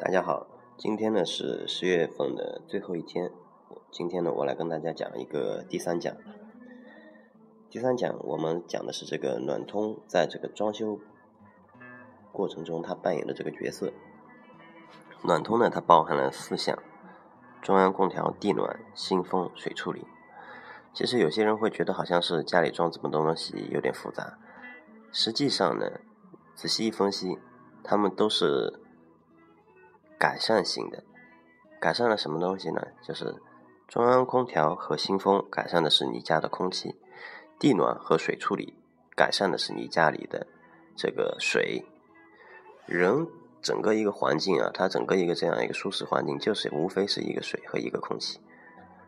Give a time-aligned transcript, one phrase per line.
[0.00, 3.32] 大家好，今天呢是十月份的最后一天。
[3.90, 6.14] 今天呢，我来跟大家讲一个第三讲。
[7.68, 11.00] 第三讲我们讲的是这个暖通在这个装修
[12.30, 13.92] 过程中它扮演的这个角色。
[15.24, 16.80] 暖通呢，它包含了四项：
[17.60, 20.06] 中央空调、地暖、新风、水处理。
[20.92, 24.38] 其实有些人会觉得好像是家里装这么多东西有点复杂，
[25.10, 25.90] 实际上呢，
[26.54, 27.36] 仔细一分析，
[27.82, 28.84] 他们都是。
[30.18, 31.04] 改善型的，
[31.80, 32.82] 改善了什么东西呢？
[33.02, 33.34] 就是
[33.86, 36.96] 中央空调和新风改善的是你家的空气，
[37.58, 38.74] 地暖和水处理
[39.14, 40.46] 改善的是你家里的
[40.96, 41.84] 这个水。
[42.84, 43.26] 人
[43.62, 48.40] 整个一个环境啊，它整个一个这样一个舒适环境，就是无非是一个水和一个空气。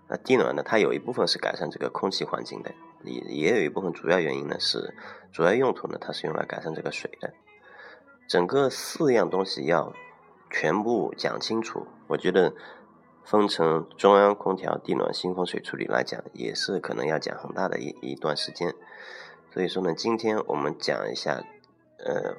[0.07, 2.73] 那地暖呢，它有一部分是改善这个空气环境的，
[3.03, 4.95] 也也有一部分主要原因呢是
[5.33, 7.33] 主要用途呢，它是用来改善这个水的。
[8.29, 9.93] 整个四样东西要。
[10.51, 12.53] 全部讲清楚，我觉得
[13.23, 18.75] 分成中央空调、地暖、新风、水处理来讲，也是可能要讲很大的一一段时间。
[19.53, 21.43] 所以说呢，今天我们讲一下，
[21.99, 22.37] 呃，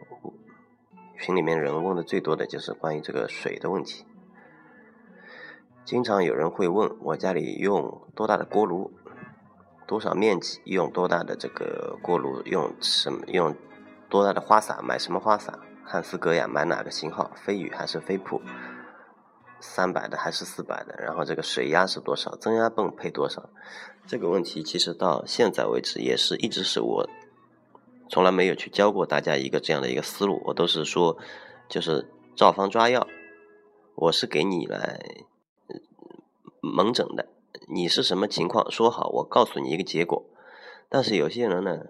[1.17, 4.05] 群里面人问的最多的就是关于这个水的问题。
[5.83, 8.91] 经常有人会问我家里用多大的锅炉，
[9.87, 13.55] 多少面积，用多大的这个锅炉，用什么，用
[14.09, 15.59] 多大的花洒，买什么花洒？
[15.91, 17.29] 汉斯格雅买哪个型号？
[17.35, 18.41] 飞宇还是飞普？
[19.59, 20.95] 三百的还是四百的？
[20.97, 22.33] 然后这个水压是多少？
[22.37, 23.49] 增压泵配多少？
[24.07, 27.09] 这个问题其实到现在为止也是一直是我
[28.09, 30.41] 从来没有去教过大家一个这样的一个思路。
[30.45, 31.17] 我都是说，
[31.67, 33.05] 就是照方抓药。
[33.95, 34.97] 我是给你来
[36.61, 37.27] 门诊的，
[37.67, 38.71] 你是什么情况？
[38.71, 40.23] 说好，我告诉你一个结果。
[40.87, 41.87] 但是有些人呢？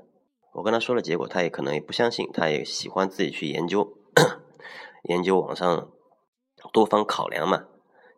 [0.54, 3.94] 我跟他说了结果，他也可能也不相信，他也喜欢自己去研究，
[5.08, 5.90] 研究网上
[6.74, 7.68] 多方考量嘛。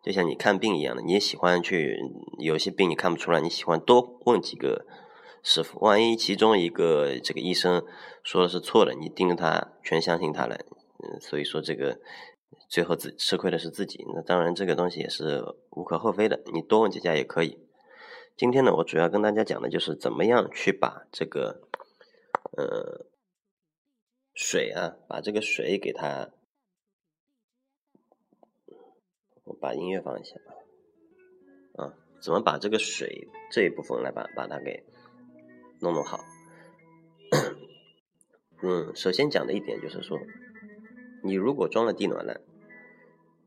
[0.02, 1.95] 就像你看病一样的，你也喜欢去
[2.39, 4.86] 有些病你看不出来，你喜欢多问几个
[5.43, 7.86] 师傅，万一其中一个这个医生
[8.23, 11.99] 说的是错的，你盯着他全相信他了，嗯，所以说这个
[12.67, 14.04] 最后自吃亏的是自己。
[14.14, 17.60] 那当然这个东西也是无可厚非的，你多问几家也可以。
[18.36, 21.61] 今天呢，我主要跟大家讲的就是怎么样去把这个。
[22.55, 23.08] 呃，
[24.36, 26.31] 水啊，把这个水给它，
[29.43, 30.36] 我把音乐放一下
[31.73, 34.86] 啊，怎么把这个水这一部分来把把它给
[35.80, 36.23] 弄弄好？
[38.61, 40.19] 嗯，首先讲的一点就是说，
[41.23, 42.39] 你如果装了地暖了，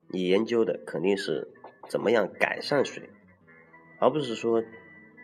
[0.09, 1.55] 你研究的肯定是
[1.89, 3.09] 怎么样改善水，
[4.00, 4.65] 而不是说。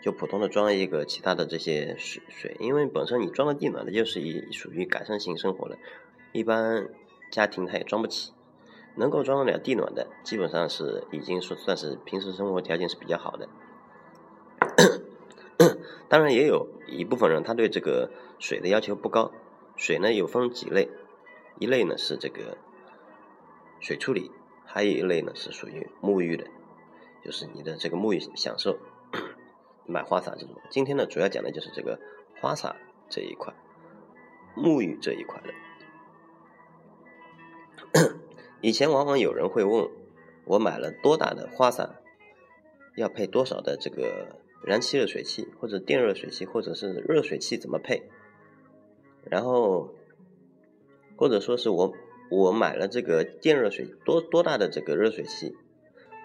[0.03, 5.79] 就普通的装一个其他的这些水水，因为本身你装了地暖的，就是以属于改善型生活的，
[6.33, 6.89] 一般
[7.31, 8.33] 家庭它也装不起。
[8.95, 13.49] 能够装得了地暖的，基本上是已经说算是平时生活条件是比较好的。
[16.11, 19.33] 当然也有一部分人他对这个水的要求不高，
[19.77, 20.91] 水呢有分几类，
[21.59, 22.59] 一类呢是这个
[23.81, 24.31] 水处理，
[24.67, 26.45] 还有一类呢是属于沐浴的，
[27.25, 28.77] 就是你的这个沐浴享受。
[29.93, 32.01] 买花洒这种，今天呢主要讲的就是这个
[32.41, 32.75] 花洒
[33.09, 33.55] 这一块，
[34.57, 35.53] 沐浴这一块的。
[38.63, 39.91] 以前往往有人会问
[40.47, 42.01] 我买了多大的花洒，
[42.97, 48.11] 要配多少的这个燃气热水器，或者电热水器，或者是热水器怎么配？
[49.25, 49.95] 然后
[51.17, 51.93] 或者说是我
[52.31, 55.55] 我买了这个电热水多多大的这个热水器，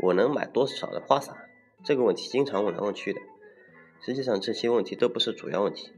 [0.02, 1.44] 我能买多少的花洒？
[1.84, 3.20] 这个问题经常问来问去的。
[4.00, 5.92] 实际上这些问题都不是主要问题，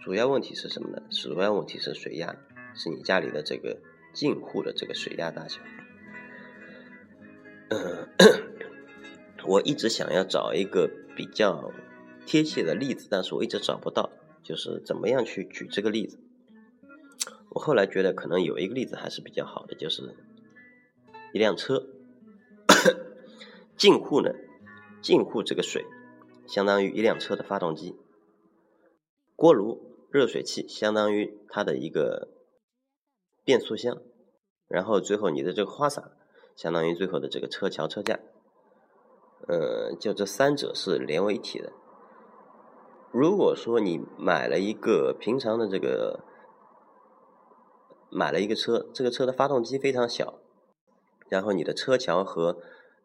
[0.00, 1.02] 主要问题是什么呢？
[1.10, 2.36] 主要问题是水压，
[2.74, 3.78] 是你家里的这个
[4.12, 5.60] 进户的这个水压大小。
[7.70, 8.08] 嗯，
[9.44, 11.72] 我一直想要找一个比较
[12.24, 14.12] 贴切的例子，但是我一直找不到，
[14.44, 16.18] 就是怎么样去举这个例子。
[17.48, 20.14] 我后来觉得可能有一个例子还是比较好的，就是
[21.32, 21.86] 一辆车
[23.76, 24.30] 进户呢，
[25.02, 25.84] 进户这个水。
[26.46, 27.96] 相当于一辆车的发动机，
[29.34, 32.28] 锅炉、热水器相当于它的一个
[33.44, 33.98] 变速箱，
[34.68, 36.12] 然后最后你的这个花洒
[36.54, 38.20] 相当于最后的这个车桥、车架，
[39.48, 41.72] 呃，就这三者是连为一体的。
[43.10, 46.20] 如果说你买了一个平常的这个
[48.10, 50.38] 买了一个车，这个车的发动机非常小，
[51.28, 52.62] 然后你的车桥和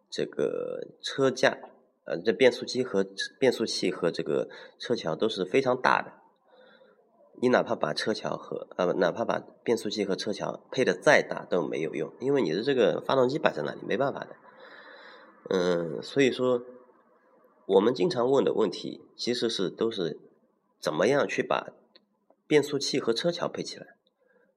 [0.10, 1.58] 这个车架。
[2.06, 3.06] 呃，这变速机和
[3.40, 4.50] 变速器和这个
[4.80, 6.14] 车桥都是非常大的。
[7.42, 14.36] 你哪怕把车桥和呃，哪怕把变速器和车桥配的再大都没有用，因为你的这个发动机摆在那里，没办法的。
[15.50, 16.62] 嗯，所以说，
[17.66, 20.20] 我们经常问的问题其实是都是
[20.80, 21.72] 怎么样去把
[22.46, 23.96] 变速器和车桥配起来，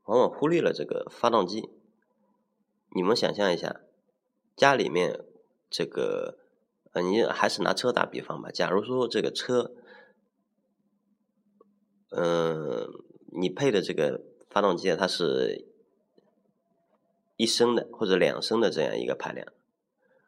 [0.04, 1.70] 往往忽略了这个发动机。
[2.94, 3.80] 你们想象一下，
[4.54, 5.24] 家里面
[5.70, 6.38] 这个，
[6.94, 8.50] 呃，你还是拿车打比方吧。
[8.50, 9.70] 假如说这个车。
[12.16, 12.88] 嗯，
[13.32, 15.66] 你配的这个发动机，它是
[17.36, 19.44] 一升的或者两升的这样一个排量，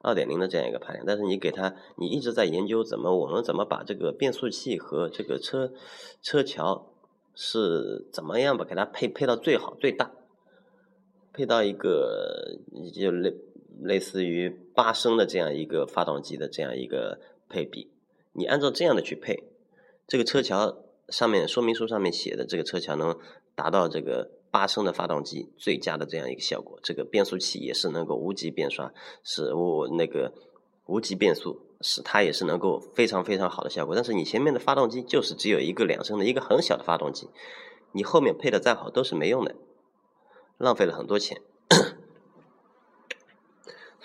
[0.00, 1.04] 二点零的这样一个排量。
[1.06, 5.72] 但是你给它，你一直在研究怎么我们怎么把这个变速器和这个车
[6.20, 6.92] 车桥
[7.36, 10.10] 是怎么样把给它配配到最好最大，
[11.32, 12.58] 配到一个
[12.92, 13.32] 就类
[13.80, 17.90] 类似于八升的这样一个发动机的这样一个配比。
[18.32, 19.44] 你按照这样的去配
[20.06, 20.78] 这个车桥。
[21.08, 23.16] 上面说明书上面写的这个车桥能
[23.54, 28.92] 达到这个八升的发动机最佳的这样一个效果，这个变速器也是能够无级变刷，
[29.22, 30.32] 是无那个
[30.86, 33.94] 无级变速，使它也是能够非常非常好的效果。
[33.94, 37.28] 但是你前面的发动机就是只有一个两升的一个很小的发动机，
[37.92, 39.54] 你后面配的再好都是没用的，
[40.58, 41.40] 浪费了很多钱。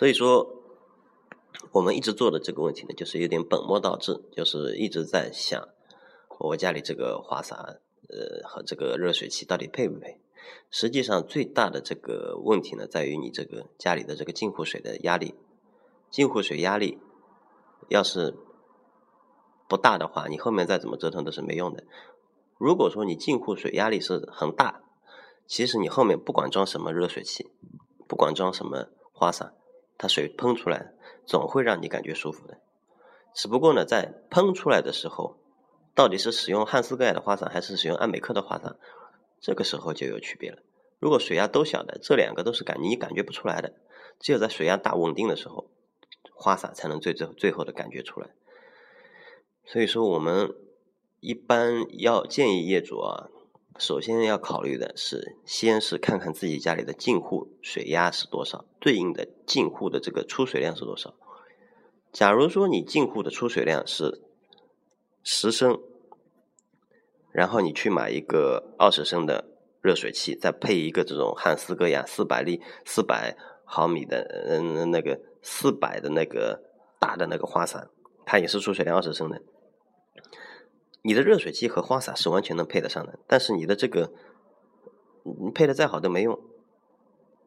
[0.02, 0.64] 所以说，
[1.74, 5.70] 我们一直做的这个问题呢，就是有点本末倒置，就是一直在想。
[6.40, 7.58] 我家里这个花洒，
[8.10, 10.20] 呃，和这个热水器到底配不配？
[10.72, 15.36] 实际上，最大的这个问题呢，在于你这个家里的这个进户水的压力。
[16.10, 16.98] 进户水压力
[17.88, 18.36] 要是
[19.70, 21.84] 不大的话，你后面再怎么折腾都是没用的。
[22.58, 24.82] 如果说你进户水压力是很大，
[25.46, 27.52] 其实你后面不管装什么热水器，
[28.08, 29.54] 不管装什么花洒，
[30.02, 30.96] 它水喷出来
[31.28, 32.58] 总会让你感觉舒服的。
[33.36, 35.38] 只不过呢，在喷出来的时候，
[35.94, 38.78] 到底是使用汉斯格雅的花洒还是使用安美克的花洒？
[39.40, 40.58] 这个时候就有区别了。
[40.98, 43.74] 如果水压都小的，这两个都是感你感觉不出来的。
[44.20, 45.70] 只有在水压大稳定的时候，
[46.34, 48.32] 花洒才能最最最后的感觉出来。
[49.66, 50.56] 所以说，我们
[51.20, 53.30] 一般要建议业主啊，
[53.82, 61.16] 首先要考虑的是，先是看看自己家里的进户水压是多少，对应的进户的这个出水量是多少。
[62.14, 64.22] 假如说你进户的出水量是。
[65.24, 65.80] 十升，
[67.32, 69.46] 然后你去买一个二十升的
[69.80, 76.60] 热水器，再配一个这种汉斯格雅四百粒、四百毫米的，嗯，那个四百的那个
[77.00, 77.88] 大的那个花洒，
[78.26, 79.40] 它也是出水量二十升的。
[81.02, 84.12] 你的热水器和花洒是完全能配得上的，但是你的这个，
[85.24, 86.40] 你配的再好都没用。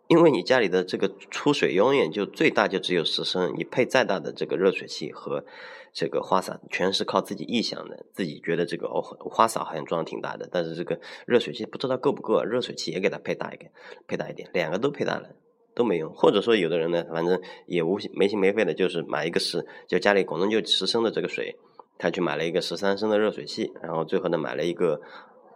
[0.07, 5.47] 因为你家里的这个出水永远就最大就只有十升，你配再大的这个热水器和
[5.95, 13.73] 这个花洒，全是靠自己臆想的，自己觉得这个哦花洒好像装的挺大的，但是这个热水器不知道够不够，热水器也给它配大一点，
[14.07, 15.31] 配大一点，两个都配大了
[15.75, 16.13] 都没用。
[16.13, 21.57] 或者说有的人呢，反正也无没心没肺的，就是买一个十，就家里可能就十升的这个水，
[21.99, 25.01] 他去买了一个十三升的热水器，然后最后呢买了一个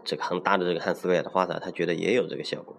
[0.05, 2.76] 这个很大的这个汉斯格雅的花洒，他觉得也有这个效果。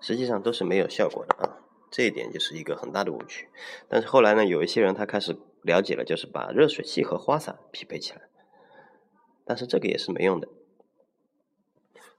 [0.00, 1.56] 实际上都是没有效果的啊，
[1.90, 3.48] 这一点就是一个很大的误区。
[3.88, 8.22] 但是后来呢，有一些人他开始了解了，就是把热水器和花洒匹配起来，
[9.44, 10.48] 但是这个也是没用的。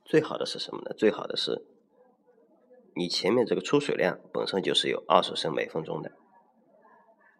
[0.03, 0.95] 最好的是什么呢？
[0.97, 1.65] 最好的是
[2.95, 6.13] 你前面这个出水量本身就是有二十升每分钟的，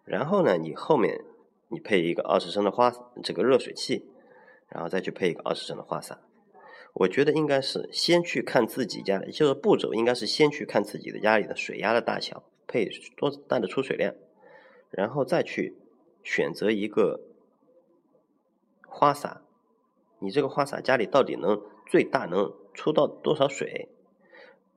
[0.06, 1.26] 然后呢，你后面
[1.70, 2.94] 你配一个二十升的花
[3.24, 4.06] 这个热水器，
[4.70, 6.20] 然后再去配一个二十升的花洒。
[6.94, 14.16] 我觉得应该是先去看自己家的，就是步骤应该是先去看自己的家里的水压的大小，配多大的出水量，
[14.90, 15.76] 然后再去
[16.24, 17.22] 选择一个
[18.88, 19.42] 花洒。
[20.20, 23.90] 你这个花洒家里到底能最大能出到多少水？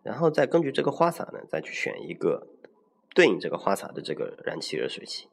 [0.03, 2.47] 然后再根据这个花洒呢，再去选一个
[3.15, 5.29] 对应这个花洒的这个燃气热水器。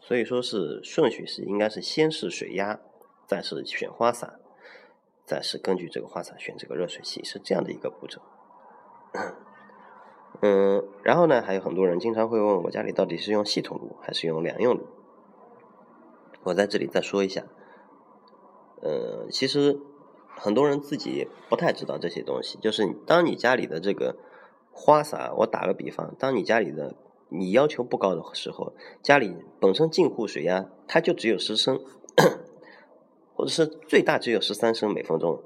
[0.00, 2.80] 所以说是顺序是应该是先是水压，
[3.26, 4.34] 再是选花洒。
[5.24, 8.22] 再是根据这个花洒选这个热水器，是这样的一个步骤。
[10.40, 14.86] 嗯，然后呢，还有很多人经常会问我家里到底是用系统炉还是用两用炉？
[16.44, 17.44] 我在这里再说一下。
[18.80, 19.78] 呃，其实
[20.34, 22.56] 很多人自己不太知道这些东西。
[22.62, 24.16] 就是当你家里的这个
[24.72, 26.94] 花洒，我打个比方，当你家里的
[27.28, 31.80] 你要求不高的时候，家里本身进户水压它就只有十升。
[33.34, 35.40] 或者是最大只有十三升每分钟，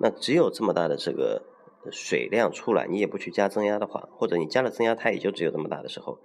[0.00, 1.44] 那只有这么大的这个
[1.92, 6.18] 水量出来，你也不去加增压的话，或者你加了增压，它也就只有这么大的时候，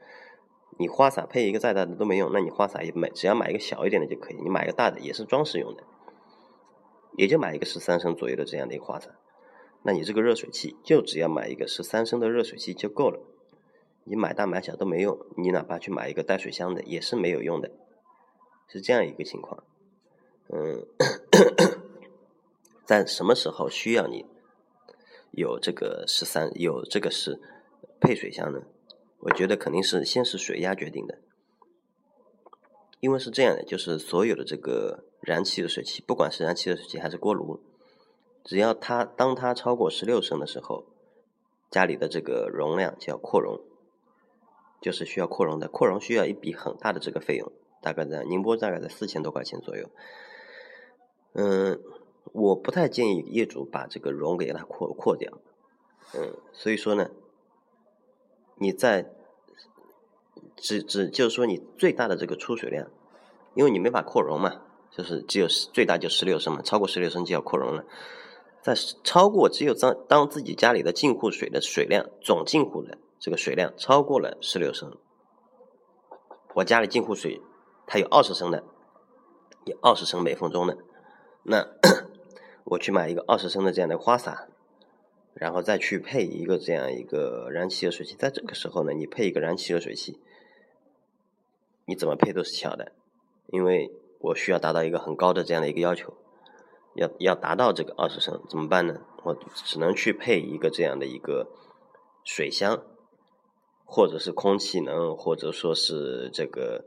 [0.80, 5.84] 你花洒配一个再大的都没用，那你花洒也买，只要买一个小一点的就可以，你买一个大的也是装饰用的，
[7.16, 9.12] 也就买一个十三升左右的这样的一个花洒，
[9.84, 13.20] 那你这个热水器就只要买一个十三升的热水器就够了，
[14.10, 17.70] 你买大买小都没用，你哪怕去买一个带水箱的也是没有用的，
[18.68, 19.63] 是这样一个情况。
[20.50, 20.84] 嗯，
[22.86, 24.25] 在什么时候需要你
[25.32, 27.39] 有这个十三有这个是
[28.01, 28.63] 配水箱呢？
[29.20, 31.20] 我觉得肯定是先是水压决定的，
[33.00, 37.62] 因为是这样的，就是所有的这个燃气热水器，不管是燃气热水器还是锅炉。
[38.44, 40.86] 只要它当它超过十六升的时候，
[41.70, 43.60] 家里的这个容量就要扩容，
[44.82, 45.68] 就是需要扩容的。
[45.68, 49.90] 扩容需要一笔很大的这个费用，大概在宁波大概在四千多块钱左右。
[51.34, 51.80] 嗯，
[52.34, 55.40] 我不太建议业主把这个容给它扩扩掉。
[56.16, 57.12] 嗯，所以说呢，
[58.56, 59.12] 你在
[60.56, 62.90] 只只就是说你最大的这个出水量，
[63.54, 67.86] 因为你没法扩容嘛，就是只有最大就十六升嘛，超过十六升就要扩容了。
[68.62, 74.98] 在超过只有当当自己家里的进户水的水量总进户的这个水量超过了十六升，
[76.56, 77.42] 我家里进户水
[77.86, 78.64] 它有二十升的，
[79.66, 80.78] 有二十升每分钟的，
[81.44, 81.68] 那
[82.64, 84.48] 我去买一个二十升的这样的花洒，
[85.34, 90.20] 然后再去配一个这样一个燃气热水器，在这个时候呢，你配一个燃气热水器，
[91.86, 92.94] 你怎么配都是小的，
[93.48, 96.16] 因为我需要达到一个很高的这样的一个要求。
[96.96, 99.00] 要要达到这个二十升怎么办呢？
[99.24, 101.48] 我只能去配一个这样的一个
[102.24, 102.84] 水箱，
[103.91, 106.86] 或者是空气能，或者说是这个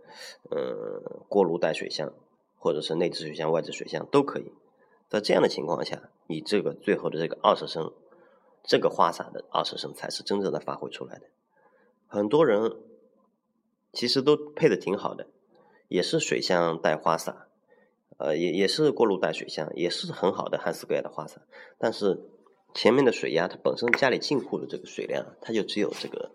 [0.50, 2.12] 嗯锅炉带水箱，
[2.56, 4.52] 或者是内置水箱、外置水箱都可以。
[5.08, 7.92] 在这样的情况下，你这个最后的这个二十升，
[8.62, 11.26] 这个花洒的二十升才是真正的发挥出来的。
[12.06, 12.76] 很多人
[13.92, 15.26] 其实都配的挺好的，
[15.88, 17.48] 也是水箱带花洒。
[18.18, 21.40] 呃，也也是锅炉带水箱，也是很好的汉斯格雅的花洒，
[21.76, 22.22] 但是
[22.72, 26.30] 前面的水压，它本身家里进户的这个水量，它就只有这个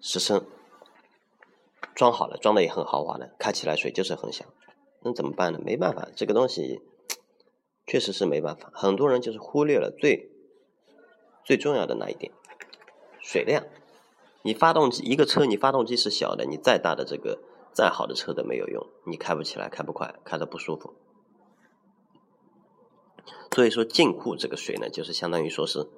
[0.00, 0.46] 十升，
[1.94, 4.46] 装好了，装的也很豪华的，开起来水就是很响，
[5.02, 5.60] 那怎么办呢？
[5.64, 6.82] 没办法，这个东西
[7.86, 10.30] 确实是没办法，很多人就是忽略了最
[11.44, 12.32] 最重要的那一点，
[13.20, 13.64] 水量。
[14.42, 17.40] 你发动机一个车，你发动机是小的，你再大的这个
[17.72, 20.94] 再好的车都没有用，你开不起来，开不快，开的不舒服。
[23.50, 25.88] 所以说进库这个水呢，就是相当于说是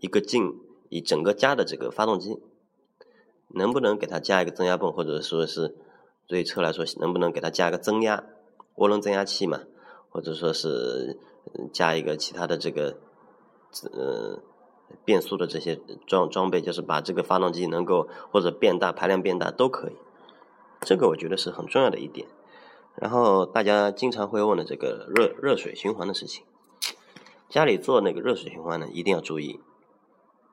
[0.00, 0.52] 一个进
[0.88, 2.38] 以整个家的这个发动机，
[3.54, 5.76] 能不能给它加一个增压泵，或者说是
[6.26, 8.24] 对车来说能不能给它加一个增压
[8.76, 9.60] 涡轮增压器嘛，
[10.08, 11.18] 或者说是
[11.72, 12.98] 加一个其他的这个
[13.92, 14.40] 呃
[15.04, 19.96] 变速的这些装装备，就是把这个发动机能够或者变大排量变大都可以，
[20.80, 22.28] 这个我觉得是很重要的一点。
[22.96, 26.44] 然后大家经常会问的这个热热水循环的事情。
[27.48, 29.60] 家里做那个热水循环呢，一定要注意。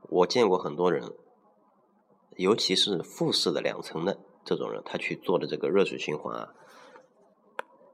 [0.10, 1.12] 我见过很多人，
[2.38, 6.54] 尤其是复式的两层的这种人，他去做的这个热水循环啊，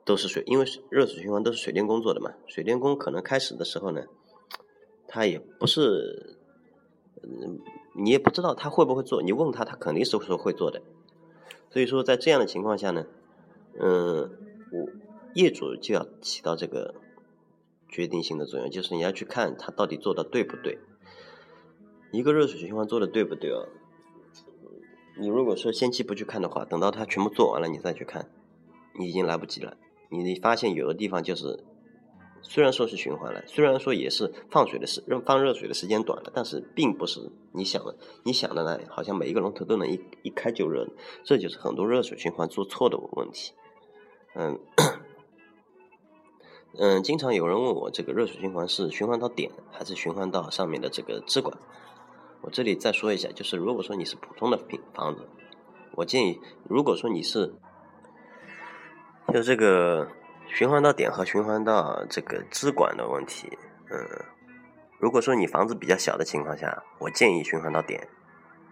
[0.05, 2.31] 都是水，因为热水循环都是水电工做的嘛。
[2.47, 4.03] 水电工可能开始的时候呢，
[5.07, 6.37] 他也不是，
[7.23, 7.59] 嗯，
[7.95, 10.81] 你也不知道他会不会做，你问他，他肯定是说会做的。
[11.71, 13.05] 所以说，在这样的情况下呢，
[13.79, 14.29] 嗯，
[14.71, 14.89] 我
[15.33, 16.95] 业主就要起到这个。
[17.89, 20.79] 决定性的作用就是你要去看他到底做的对不对，
[22.11, 23.69] 一个热水循环做的对不对啊？
[25.19, 28.29] 你如果说先期不去看的话，等到它全部做完了你再去看，
[28.97, 29.77] 你已经来不及了。
[30.09, 31.63] 你发现有的地方就是，
[32.41, 40.87] 虽然说是循环了，虽然说也是放水的时放热水的时间短了，但是并不是你想的你想的那样，好像每一个龙头都能一一开就热，
[41.23, 43.53] 这就是很多热水循环做错的问题。
[44.35, 44.59] 嗯。
[46.75, 51.55] 嗯，经常有人问我，这个热水循环是循环到点，还是循环到上面的这个支管？
[52.43, 55.27] 我这里再说一下，就是如果说你是普通的平房子，
[55.95, 57.53] 我建议，如果说你是
[59.33, 60.07] 就这个
[60.47, 63.57] 循环到点和循环到这个支管的问题，
[63.89, 63.97] 嗯，
[64.99, 68.05] 如果说你房子比较小的情况下，我建议循环到点，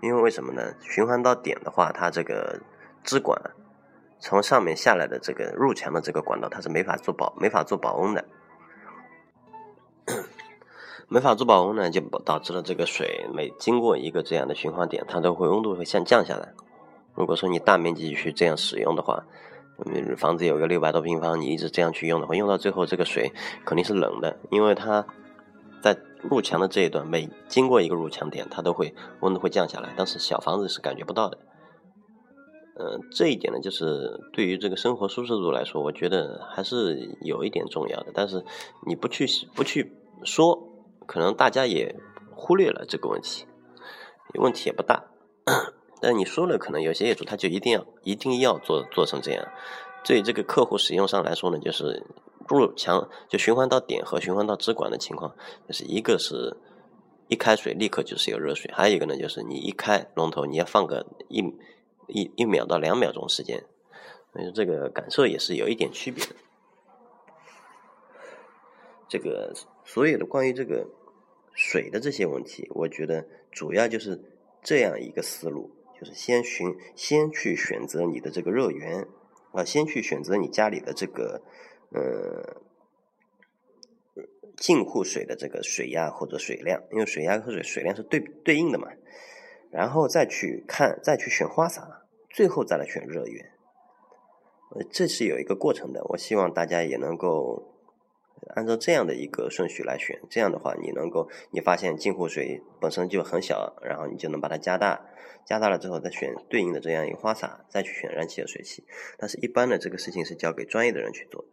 [0.01, 0.75] 因为为什么呢？
[0.82, 2.60] 循环到点的话，它这个
[3.04, 3.42] 支管。
[4.20, 8.24] 从上面下来的这个入墙的这个管道，它是没法做保没法做保温的，
[11.13, 16.53] 没法做保温呢，就导致了这个水每经过一个这样的循环点，它都会温度会下降下来。
[17.13, 19.22] 如果说你大面积去这样使用的话，
[20.15, 23.30] 房子有个六百多平方，你一直这样去用的话，用到最后这个水
[23.65, 25.06] 肯定是冷的，因为它
[25.84, 31.38] 在入墙的这一段每经过一个入墙点，它都会温度会降下来，但是小房子是感觉不到的。
[32.80, 38.12] 嗯，这一点呢，就是对于这个生活舒适度来说，我觉得还是有一点重要的。
[38.13, 38.46] 但是
[38.88, 39.91] 你不去不去
[40.24, 40.70] 说，
[41.05, 41.96] 可能大家也
[42.36, 43.46] 忽略了这个问题，
[44.36, 45.05] 问题也不大。
[46.01, 49.48] 但你说了，可能有些业主他就一定要一定要做做成这样。
[50.03, 52.03] 对这个客户使用上来说呢，就是
[52.48, 55.36] 入墙就循环到点和循环到支管的情况，
[55.67, 56.58] 就是一个是
[57.27, 61.39] 一开水立刻就是有热水，还有一个呢就是你一开龙头你要放个一
[62.08, 63.63] 一一秒到两秒钟时间，
[64.34, 66.31] 所以这个感受也是有一点区别的。
[69.08, 69.53] 这个
[69.93, 70.88] 所有的关于这个
[71.53, 74.21] 水的这些问题，我觉得主要就是
[74.63, 75.69] 这样一个思路，
[76.00, 79.05] 就是先寻先去选择你的这个热源
[79.51, 81.41] 啊，先去选择你家里的这个
[81.89, 82.62] 呃
[84.55, 88.88] 进户水的这个水压或者水量，因为水压和水水量是对对应的嘛，
[89.71, 93.51] 然后再去看再去选花洒，最后再来选热源，
[94.74, 97.67] 呃，这是有一个过程的，我希望大家也能够。
[98.55, 105.05] 按照这样的一个顺序来选，这样的话，你能够你发现进户水本身就很小，然后你就能把它加大，
[105.46, 108.84] 加大了之后再选对应的这样一个花洒，再去选燃气的水器。
[109.17, 111.46] 但是，一般的这个事情是交给专业的人去做。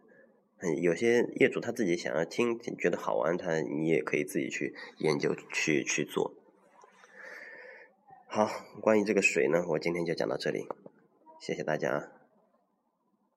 [0.61, 6.33] 嗯，有些业主他自己想要听，觉得好玩，他你也可以自己去研究去去做。
[8.27, 8.49] 好，
[8.81, 10.67] 关于这个水呢，我今天就讲到这里，
[11.39, 12.18] 谢谢大家。